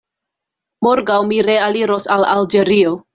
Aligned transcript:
Morgaŭ 0.87 1.17
mi 1.31 1.39
realiros 1.49 2.09
al 2.17 2.27
Alĝerio. 2.31 2.95